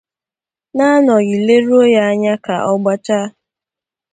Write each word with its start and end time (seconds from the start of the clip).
n'anọghị 0.75 1.37
leruo 1.47 1.83
ya 1.95 2.03
anya 2.11 2.33
ka 2.45 2.55
ọ 2.71 2.73
gbachaa 2.81 3.27